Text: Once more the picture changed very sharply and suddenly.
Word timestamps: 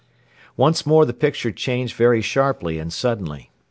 Once 0.57 0.83
more 0.83 1.05
the 1.05 1.13
picture 1.13 1.51
changed 1.51 1.95
very 1.95 2.21
sharply 2.23 2.79
and 2.79 2.91
suddenly. 2.91 3.51